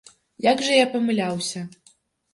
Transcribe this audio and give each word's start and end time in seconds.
Як 0.45 0.63
жа 0.69 0.79
я 0.79 0.87
памыляўся! 0.95 1.65